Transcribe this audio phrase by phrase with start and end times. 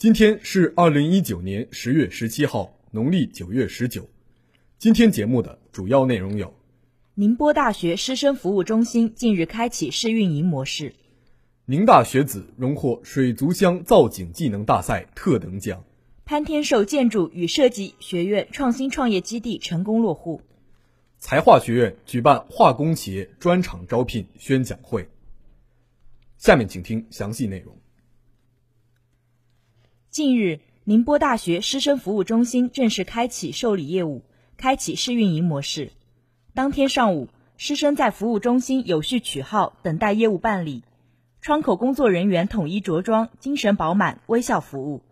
[0.00, 4.08] 今天是二零一九年十月十七号，农历九月十九。
[4.78, 6.54] 今天节目的主要内容有：
[7.16, 10.92] 宁波大学师生服务中心近日开启试运营模式；
[11.66, 15.84] 宁大学子荣获水族箱造景技能大赛特等奖；
[16.24, 20.40] 潘天寿建筑与设计学院创新创业基地成功落户；
[21.18, 25.06] 材化学院举办化工企业专场招聘宣讲会。
[26.38, 27.76] 下面请听详细内容。
[30.10, 34.24] 近日，宁波大学师生服务中心正式开启受理业务，
[34.56, 35.92] 开启试运营模式。
[36.52, 40.82] 当天上午，师生在服务中心有序取号，等待业务办理。
[41.40, 45.02] 窗口工作人员统一着装，精神饱满，微笑服务。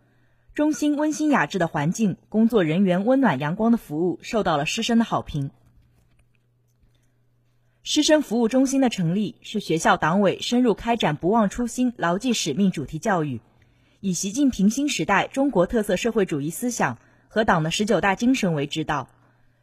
[0.53, 5.53] 中心温馨雅致的环境，工作人员温暖阳光的服务，受到了师生的好评。
[7.85, 13.41] 师生服务中心的成立是学校党委深入开展“不忘初心、牢记使命”主题教育，
[14.01, 19.09] 以习近平新时代中国特色社会主义思想和党的十九大精神为指导，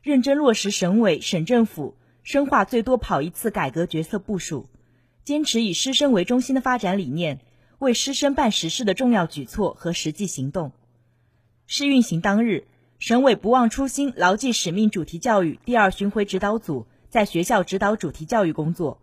[0.01, 4.67] 认真落实省委省政府深化最多跑一次改革决策部署，
[5.23, 7.39] 坚持以师生为中心的发展理念，
[7.79, 10.73] 为师生办实事的重要举措和实际行动。
[11.65, 12.67] 试运行当日，
[12.99, 16.87] 省委“不忘初心、牢记使命”主题教育第二巡回指导组。
[17.07, 18.99] 在学校指导主题教育工作，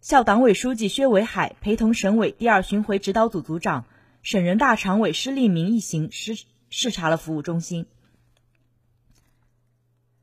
[0.00, 3.86] 校党委书记薛伟海陪同省委第二巡回指导组组长、
[4.22, 7.86] 省人大常委施立明一行视视察了服务中心。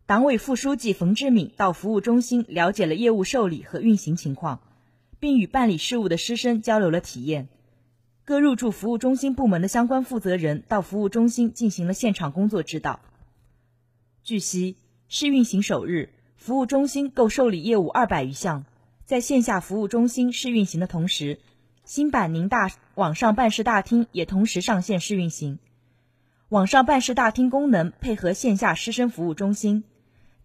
[0.06, 4.62] 党委副书记冯志敏到服务中心了解了业务受理和运行情况，
[5.20, 7.50] 并与办理事务的师生交流了体验。
[8.24, 13.02] 各入驻服务中心部门的相关负责人到服务中心进行了现场工作指导。
[14.24, 14.78] 据悉，
[15.08, 16.14] 试运行首日。
[16.38, 18.64] 服务中心共受理业务二百余项，
[19.04, 21.40] 在线下服务中心试运行的同时，
[21.90, 25.58] 新版宁大网上办事大厅也同时上线试运行。
[26.50, 29.84] 网上办事大厅功能配合线下师生服务中心，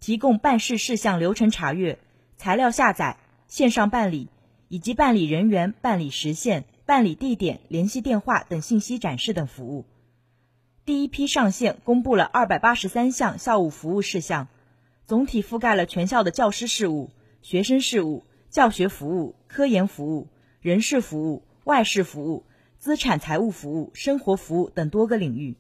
[0.01, 1.99] 提供办事事项流程查阅、
[2.39, 4.31] 材料下载、线上办理
[4.69, 9.85] 以及办理人员、办理时限、办理地点、联系电话等信息展示等服务。
[10.87, 14.49] 第一批上线公布了二百八十三项校务服务事项。
[15.05, 17.11] 总体覆盖了全校的教师事务、
[17.43, 20.29] 学生事务、教学服务、科研服务、
[20.65, 22.47] 人事服务、外事服务、
[22.79, 25.59] 资产财务服务、生活服务等多个领域。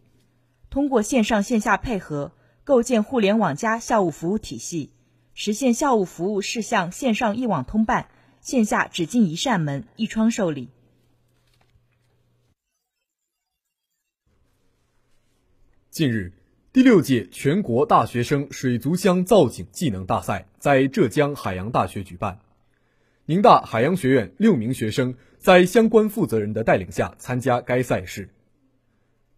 [0.70, 2.32] 通过线上线下配合，
[2.64, 4.94] 构建互联网加校务服务体系，
[5.34, 8.08] 实现校务服务事项线上一网通办，
[8.40, 10.70] 线下只进一扇门、一窗受理。
[15.90, 16.32] 近日。
[16.72, 22.40] 第六届全国大学生水族箱造景技能大赛在浙江海洋大学举办，
[23.26, 28.28] 宁大海洋学院六名学生在相关负责人的带领下参加该赛事。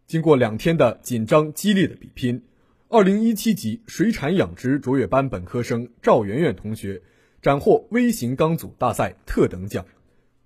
[0.09, 2.43] 经过两天的紧张激烈的比拼，
[2.89, 7.01] 二零一七级水产养殖卓越班本科生赵媛媛同学
[7.41, 9.87] 斩获微型缸组大赛特等奖，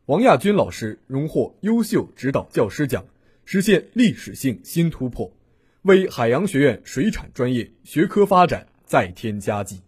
[0.04, 3.06] 王亚军老师荣获优秀指导教师奖，
[3.46, 5.32] 实现历史性新突破。
[5.80, 9.80] 为海洋学院水产专业学科发展再添佳绩。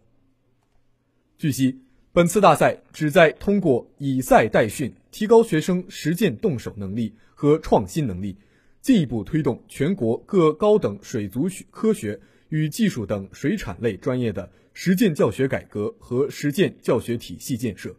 [1.37, 1.82] 据悉，
[2.15, 8.37] 本次大赛旨在通过以赛代训，提高学生实践动手能力和创新能力，
[8.83, 17.97] 进一步推动全国各高等水族学科学与技术等水产类专业的实践教学改革和实践教学体系建设，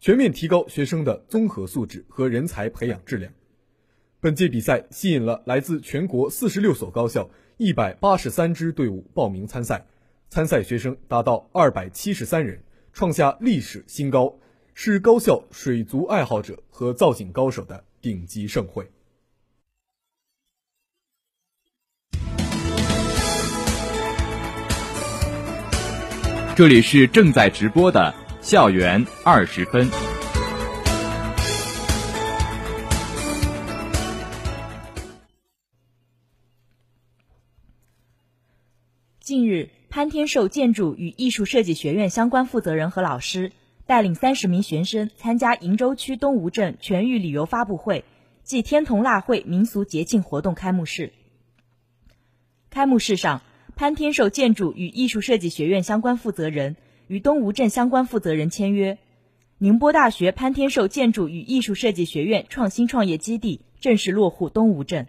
[0.00, 3.30] 全面提高学生的综合素质和人才培养质量。
[4.20, 7.28] 本届比赛吸引了来自全国四十六所高校
[7.58, 9.84] 一百八十三支队伍报名参赛，
[10.30, 12.62] 参赛学生达到二百七十三人，
[13.00, 14.30] 创下历史新高，
[14.74, 18.86] 是高校水族爱好者和造景高手的顶级盛会。
[26.54, 29.88] 这里是正在直播的校园二十分。
[39.20, 43.50] 近日，潘天寿建筑与艺术设计学院相关负责人和老师
[43.86, 48.04] 带领三十名学生参加鄞州区东吴镇全域旅游发布会
[48.44, 51.12] 暨天童腊会民俗节庆活动开幕式。
[52.70, 53.42] 开幕式上，
[53.74, 56.76] 潘天寿建筑与艺术设计学院相关负责人
[57.08, 58.96] 与东吴镇相关负责人签约，
[59.58, 65.08] 宁波大学潘天寿建筑与艺术设计学院创新创业基地正式落户东吴镇。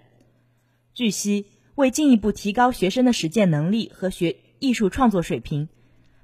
[0.95, 1.45] 据悉，
[1.75, 5.69] 为进一步提高学生的实践能力和学艺术创作水平，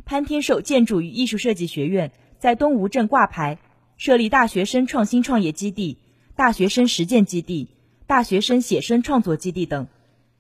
[0.06, 3.58] 潘天寿建筑与艺术设计学院在东吴镇挂牌，
[3.98, 5.98] 设立大学生创新创业基地、
[6.36, 7.70] 大学生实践基地、
[8.06, 9.88] 大学生写生创作基地等。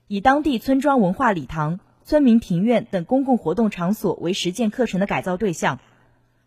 [0.07, 5.79] 以当地村庄文化礼堂、村民庭院等公共活动场所为实践课程的改造对象，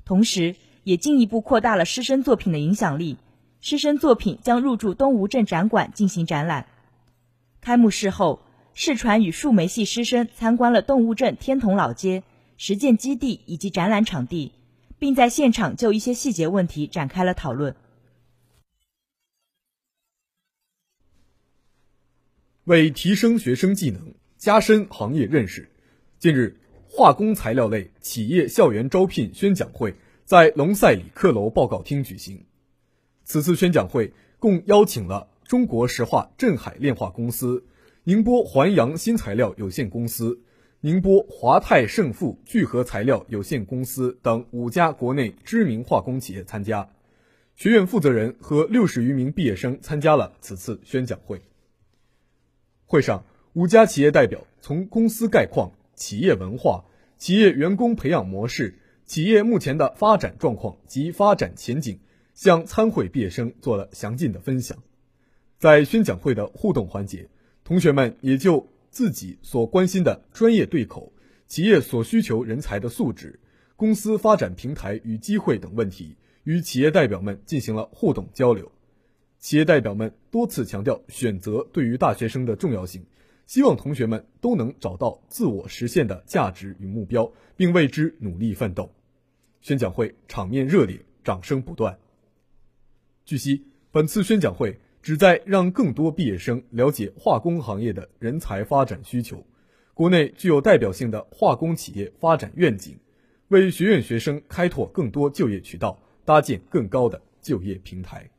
[0.05, 0.55] 同时
[0.85, 3.17] 也进一步扩大了师生作品的影响力。
[3.61, 6.69] 师生作品将入驻东吴镇展馆进行展览。
[7.61, 8.41] 开幕式后，
[8.83, 12.23] 视传与数媒系师生参观了动物镇天童老街、
[12.57, 14.53] 实践基地以及展览场地，
[14.99, 17.77] 并在现场就一些细节问题展开了讨论。
[22.65, 25.69] 为提升学生技能，加深行业认识，
[26.19, 29.95] 近日，化工材料类企业校园招聘宣讲会
[30.25, 32.47] 在龙赛里克楼报告厅举行。
[33.25, 37.67] 此次宣讲会共邀请了中国石化镇海炼化公司、
[38.11, 40.41] 宁波环阳新材料有限公司、
[40.81, 46.89] 宁波华泰盛富聚合材料有限公司等五家国内知名化工企业参加。
[47.55, 51.41] 学院负责人和六十余名毕业生参加了此次宣讲会。
[52.85, 56.87] 会上，五家企业代表从公司概况、企业文化、
[57.17, 62.01] 企业员工培养模式、企业目前的发展状况及发展前景，
[62.35, 64.79] 向参会毕业生做了详尽的分享。
[65.61, 67.29] 在宣讲会的互动环节，
[67.71, 71.13] 同学们也就自己所关心的专业对口、
[71.47, 73.39] 企业所需求人才的素质、
[73.77, 78.73] 公司发展平台与机会等问题，与企业代表们进行了互动交流。
[79.39, 83.07] 企业代表们多次强调选择对于大学生的重要性，
[83.47, 88.93] 希望同学们都能找到自我实现的价值与目标，并为之努力奋斗。
[89.61, 91.97] 宣讲会场面热烈，掌声不断。
[93.25, 99.45] 据悉，本次宣讲会旨在让更多毕业生了解化工行业的人才发展需求，
[99.95, 102.99] 国内具有代表性的化工企业发展愿景，
[103.49, 108.31] 为学院学生开拓更多就业渠道，搭建更高的就业平台。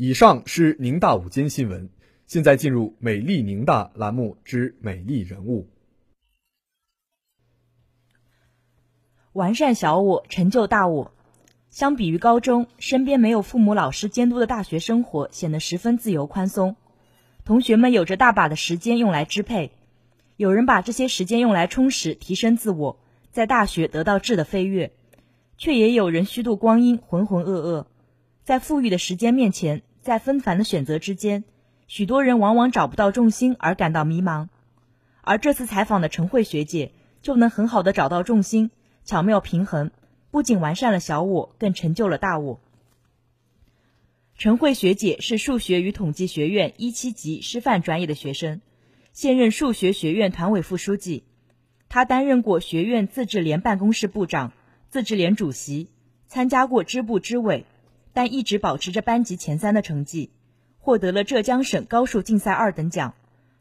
[0.00, 1.90] 以上是宁大午间新闻，
[2.24, 5.66] 现在进入“美丽宁大”栏目之美丽人物。
[9.32, 11.12] 完善小我，成就大我。
[11.68, 16.76] 相比于高中，身边没有父母、老师监督的大学生活显得十分自由宽松。
[17.44, 19.72] 同学们有着大把的时间用来支配，
[20.36, 23.00] 有人把这些时间用来充实、提升自我，
[23.32, 24.92] 在大学得到质的飞跃，
[25.56, 27.86] 却也有人虚度光阴、浑浑噩噩。
[28.44, 29.82] 在富裕的时间面前。
[30.08, 31.44] 在纷繁的选择之间，
[31.86, 34.48] 许多人往往找不到重心而感到迷茫。
[35.20, 38.70] 而这次采访的陈慧学姐就能很好的找到重心，
[39.04, 39.90] 巧妙平衡，
[40.30, 42.58] 不仅完善了小我，更成就了大我。
[44.38, 48.62] 陈慧学姐是数学与统计学院一七级师范专业的学生，
[49.12, 51.24] 现任数学学院团委副书记。
[51.90, 54.54] 她担任过学院自治联办公室部长、
[54.88, 55.90] 自治联主席，
[56.28, 57.66] 参加过支部支委。
[58.12, 60.30] 但一直保持着班级前三的成绩，
[60.78, 63.14] 获得了浙江省高数竞赛二等奖，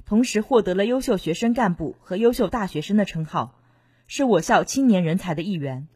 [0.06, 3.60] 同时获得了优秀学生干部和优秀大学生的称号，
[4.08, 5.88] 是我校青年人才的一员。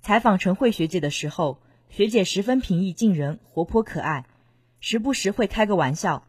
[0.00, 4.26] 采访陈慧学姐的时候，学姐十分平易近人、活泼可爱，
[4.80, 6.26] 时不时会开个玩笑。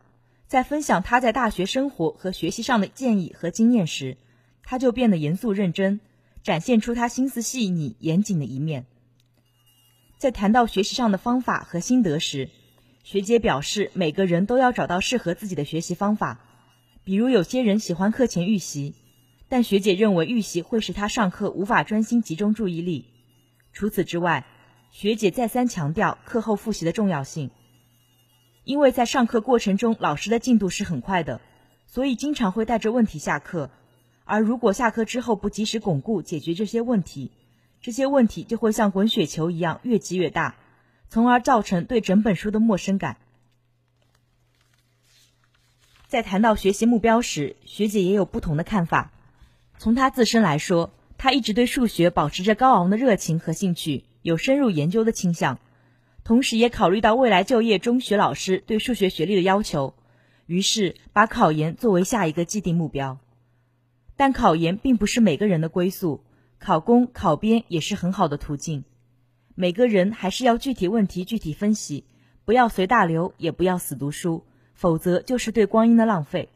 [0.47, 4.17] 在分享她在大学生活和学习上的建议和经验时，
[4.63, 5.99] 她就变得严肃认真，
[6.43, 8.85] 展现出她心思细腻、严谨的一面。
[10.17, 12.49] 在谈到学习上的方法和心得时，
[13.03, 16.39] 学姐表示，每个人都要找到适合自己的学习方法。
[17.03, 18.95] 比如，有些人喜欢课前预习，
[19.49, 23.05] 但学姐认为预习会使他上课无法专心集中注意力。
[23.73, 24.45] 除此之外，
[24.89, 27.51] 学姐再三强调课后复习的重要性，
[28.63, 31.41] 因为在上课过程中，老师的进度是很快的，
[31.85, 33.69] 所以经常会带着问题下课。
[34.23, 37.31] 而如果下课之后不及时巩固解决这些问题，
[37.85, 40.55] 这些问题就会像滚雪球一样越积越大，
[41.07, 43.17] 从而造成对整本书的陌生感。
[46.07, 49.11] 在谈到学习目标时，学姐也有不同的看法。
[49.77, 55.59] 从她自身来说，她一直对数学保持着高昂的热情和兴趣，有深入研究的倾向，
[56.23, 59.93] 同时也考虑到未来就业中学老师对数学学历的要求，
[60.47, 63.19] 于是把考研作为下一个既定目标。
[64.15, 66.23] 但考研并不是每个人的归宿，
[66.65, 68.85] 考公、考编也是很好的途径。
[69.53, 72.05] 每个人还是要具体问题具体分析，
[72.43, 74.43] 不要随大流，也不要死读书，
[74.73, 76.49] 否则就是对光阴的浪费。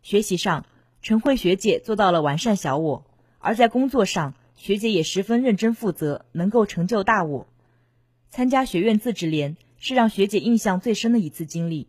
[0.00, 0.64] 学习上，
[1.00, 3.04] 陈慧学姐做到了完善小我；
[3.40, 7.48] 而在工作上，学姐也十分认真负责，能够成就大我。
[8.30, 11.88] 参加学院自治联是让学姐印象最深的一次经历。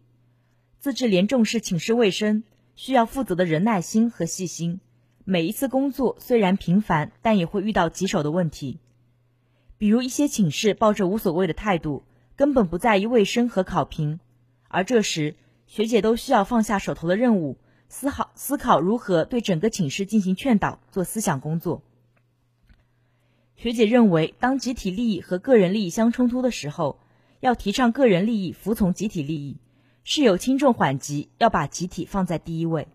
[0.80, 2.44] 自治联重视寝室卫生，
[2.76, 4.80] 需要负责的人耐心和细心。
[5.26, 8.80] 每一次工作虽然平凡，但也会遇到棘手的问题，
[9.78, 12.04] 比如一些寝室抱着无所谓的态度，
[12.36, 14.20] 根本不在意卫生和考评，
[14.68, 21.84] 而这时学姐都需要放下手头的任务，思考思考如何对整个寝室进行劝导，做思想工作。
[23.56, 27.00] 学姐认为，当集体利益和个人利益相冲突的时候，
[27.40, 29.56] 要提倡个人利益服从集体利益，
[30.04, 32.90] 事有轻重缓急，要把集体放在第一位。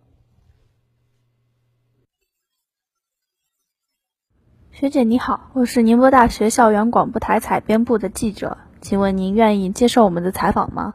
[4.81, 10.95] 学姐你好，我是宁波大学校园广播台采编部的记者，请问您愿意接受我们的采访吗？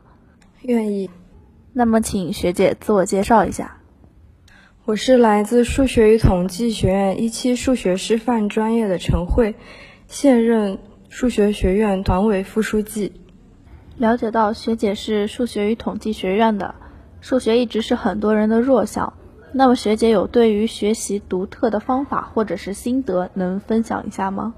[0.62, 1.10] 愿意。
[1.74, 3.75] 那么，请学姐自我介绍一下。
[4.86, 9.54] 我是来自数学与统计学院一期数学师范专业的陈慧，
[10.08, 13.12] 现任数学学院团委副书记。
[13.98, 16.74] 了解到学姐是数学与统计学院的，
[17.20, 19.12] 数学一直是很多人的弱项。
[19.55, 24.55] 那么学姐有对于学习独特的方法或者是心得能分享一下吗？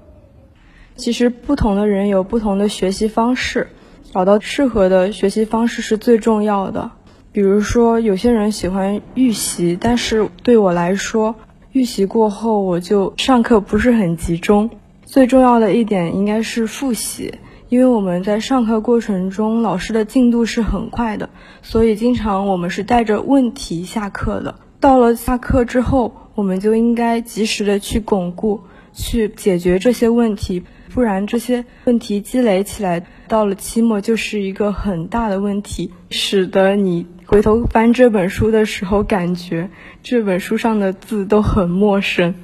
[0.96, 3.68] 其实不同的人有不同的学习方式，
[4.10, 6.90] 找到适合的学习方式是最重要的。
[7.30, 11.34] 比如说有些人喜欢预习，但是对我来说，
[11.72, 14.70] 预习过后我就上课不是很集中。
[15.04, 17.34] 最重要的一点应该是复习，
[17.68, 21.28] 因为我们在上课过程中老师的进度是很快的，
[21.60, 24.54] 所以经常我们是带着问题下课的。
[24.78, 28.60] 到了下课之后，我们就应该及时的去巩固、
[28.92, 39.70] 去解决这些问题，不然这些问题积累起来，到了期末就是一个很大的问题，使得你回头翻这本书的时候，感觉
[40.02, 42.34] 这本书上的字都很陌生。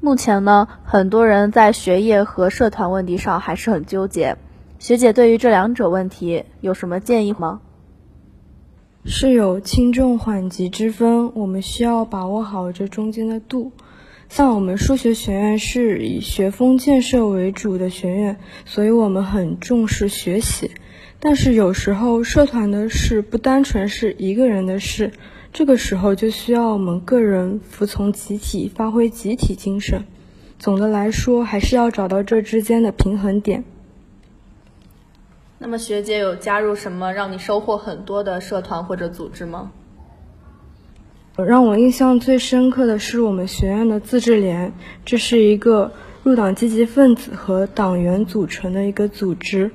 [0.00, 4.36] 目前呢，很多人在学业和社团问题上还是很纠结，
[4.78, 7.60] 学姐对于这两者问题有什么建议吗？
[9.06, 13.72] 是有轻重缓急之分，我们需要把握好这中间的度。
[14.28, 20.70] 像我们数学学院是以学风建设为主的学院，所以我们很重视学习。
[21.18, 25.12] 但是有时候社团的事不单纯是一个人的事，
[25.52, 30.04] 这个时候就需要我们个人服从集体，发挥集体精神。
[30.58, 33.64] 总的来说，还是要找到这之间的平衡点。
[35.62, 39.70] 那么学姐有加入什么让你收获很多的社团或者组织吗？
[41.36, 44.72] 让我印象最深刻的是我们学院的自治联，
[45.04, 49.70] 这是一个入党积极分子和党员组成的一个组织，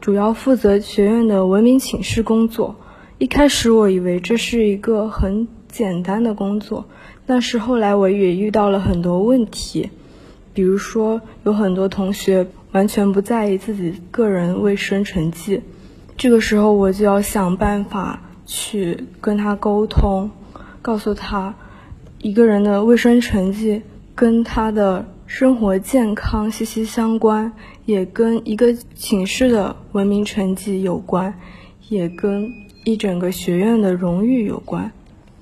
[0.00, 2.76] 主要负责学院的文明寝室工作。
[3.18, 6.86] 一开始我以为这是一个很简单的工作，
[7.26, 9.90] 但是后来我也遇到了很多问题，
[10.54, 12.46] 比如说有很多同学。
[12.72, 15.62] 完全不在意自己个人卫生成绩，
[16.16, 20.30] 这个时候我就要想办法去跟他沟通，
[20.82, 21.54] 告诉他，
[22.18, 23.82] 一个人的卫生成绩
[24.14, 27.52] 跟他的生活健康息息相关，
[27.86, 31.34] 也跟一个寝室的文明成绩有关，
[31.88, 32.50] 也跟
[32.84, 34.92] 一整个学院的荣誉有关。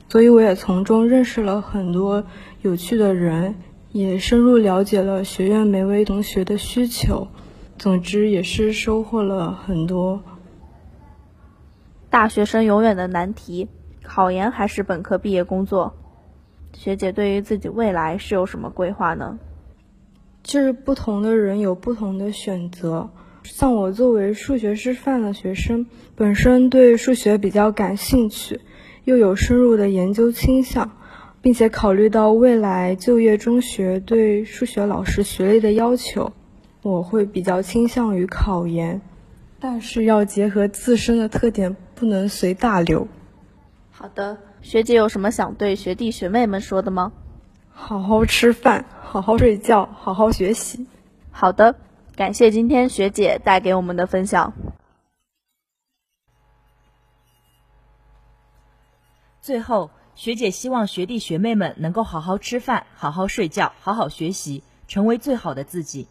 [0.09, 2.25] 所以我也从中认识了很多
[2.63, 3.57] 有趣的人。
[3.97, 7.29] 也深入了解了学院每位同学的需求，
[7.79, 10.21] 总之也是收获了很多。
[12.11, 13.69] 大学生永远的难题：
[14.03, 15.95] 考研还是本科毕业工作？
[16.75, 19.39] 学姐对于自己未来是有什么规划呢？
[20.43, 23.09] 就是不同的人有不同的选择。
[23.45, 28.61] 像我作为数学师范的学生，本身对数学比较感兴趣，
[29.05, 30.91] 又有深入的研究倾向。
[31.47, 36.33] 并且考虑到未来就业中学对数学老师学历的要求，
[36.83, 39.01] 我会比较倾向于考研，
[39.61, 43.07] 但是要结合自身的特点，不能随大流。
[43.93, 47.13] 好的，学姐有什么想对学弟学妹们说的吗？
[47.71, 50.89] 好好吃饭，好好睡觉，好好学习。
[51.31, 51.77] 好的，
[52.17, 54.53] 感谢今天学姐带给我们的分享。
[59.41, 59.89] 最后。
[60.17, 66.09] 学姐希望学弟学妹们能够好好吃饭、好好睡觉、好好学习，成为最好的自己。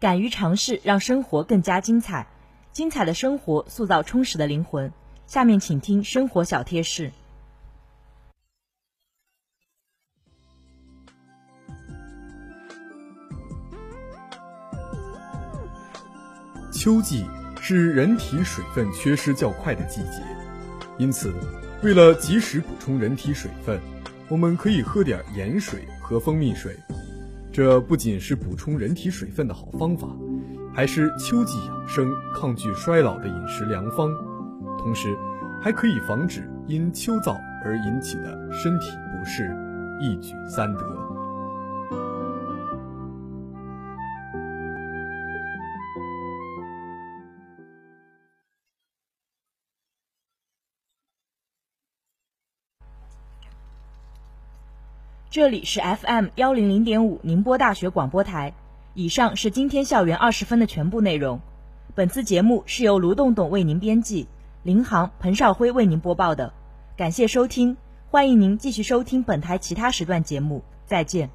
[0.00, 2.26] 敢于尝试，让生活更加精彩。
[2.72, 4.92] 精彩的生活塑造充实的灵魂。
[5.28, 7.12] 下面请听生活小贴士。
[16.72, 17.24] 秋季
[17.60, 20.20] 是人体水分缺失较快的季节，
[20.98, 21.32] 因此。
[21.84, 23.78] 为了及时补充人体水分，
[24.30, 26.74] 我们可以喝点盐水和蜂蜜水。
[27.52, 30.08] 这不仅是补充人体水分的好方法，
[30.74, 34.10] 还是秋季养生、抗拒衰老的饮食良方。
[34.78, 35.14] 同时，
[35.60, 39.54] 还可以防止因秋燥而引起的身体不适，
[40.00, 41.03] 一举三得。
[55.34, 58.54] 这里是 FM 幺零零点五宁波大学广播台。
[58.94, 61.40] 以上是今天校园二十分的全部内容。
[61.92, 64.28] 本次节目是由卢栋栋为您编辑，
[64.62, 66.52] 林航、彭少辉为您播报的。
[66.96, 67.76] 感谢收听，
[68.12, 70.62] 欢迎您继续收听本台其他时段节目。
[70.86, 71.28] 再见。